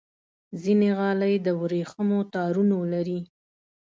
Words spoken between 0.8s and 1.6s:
غالۍ د